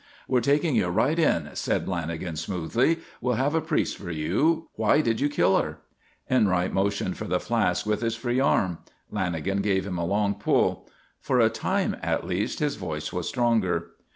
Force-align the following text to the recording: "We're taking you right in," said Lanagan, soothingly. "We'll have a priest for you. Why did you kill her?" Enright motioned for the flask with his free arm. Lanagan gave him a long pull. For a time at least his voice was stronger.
"We're 0.27 0.41
taking 0.41 0.75
you 0.75 0.87
right 0.87 1.19
in," 1.19 1.51
said 1.53 1.85
Lanagan, 1.85 2.35
soothingly. 2.35 3.01
"We'll 3.21 3.35
have 3.35 3.53
a 3.53 3.61
priest 3.61 3.97
for 3.97 4.09
you. 4.09 4.67
Why 4.73 4.99
did 4.99 5.21
you 5.21 5.29
kill 5.29 5.59
her?" 5.61 5.77
Enright 6.27 6.73
motioned 6.73 7.17
for 7.17 7.25
the 7.25 7.39
flask 7.39 7.85
with 7.85 8.01
his 8.01 8.15
free 8.15 8.39
arm. 8.39 8.79
Lanagan 9.13 9.61
gave 9.61 9.85
him 9.85 9.99
a 9.99 10.03
long 10.05 10.33
pull. 10.33 10.89
For 11.19 11.39
a 11.39 11.49
time 11.51 11.95
at 12.01 12.25
least 12.25 12.57
his 12.57 12.77
voice 12.77 13.13
was 13.13 13.29
stronger. 13.29 13.91